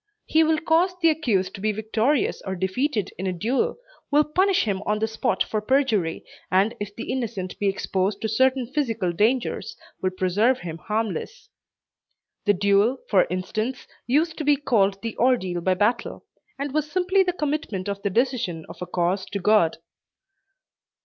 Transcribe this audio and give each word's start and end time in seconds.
He 0.25 0.43
will 0.43 0.57
cause 0.57 0.95
the 0.99 1.11
accused 1.11 1.53
to 1.53 1.61
be 1.61 1.71
victorious 1.71 2.41
or 2.41 2.55
defeated 2.55 3.11
in 3.19 3.27
a 3.27 3.31
duel, 3.31 3.77
will 4.09 4.23
punish 4.23 4.63
him 4.63 4.81
on 4.87 4.97
the 4.97 5.05
spot 5.07 5.43
for 5.43 5.61
perjury, 5.61 6.25
and 6.49 6.73
if 6.79 6.95
the 6.95 7.11
innocent 7.11 7.59
be 7.59 7.67
exposed 7.67 8.19
to 8.23 8.27
certain 8.27 8.65
physical 8.65 9.11
dangers, 9.13 9.77
will 10.01 10.09
preserve 10.09 10.61
him 10.61 10.79
harmless. 10.79 11.49
The 12.45 12.53
duel, 12.55 12.97
for 13.11 13.27
instance, 13.29 13.85
used 14.07 14.39
to 14.39 14.43
be 14.43 14.55
called 14.55 14.99
the 15.03 15.15
"ordeal 15.19 15.61
by 15.61 15.75
battle," 15.75 16.25
and 16.57 16.73
was 16.73 16.91
simply 16.91 17.21
the 17.21 17.31
commitment 17.33 17.87
of 17.87 18.01
the 18.01 18.09
decision 18.09 18.65
of 18.69 18.81
a 18.81 18.87
cause 18.87 19.25
to 19.27 19.37
God. 19.39 19.77